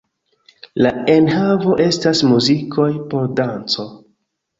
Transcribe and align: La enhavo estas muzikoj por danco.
La 0.85 0.91
enhavo 1.15 1.75
estas 1.85 2.21
muzikoj 2.31 2.87
por 3.13 3.29
danco. 3.41 3.87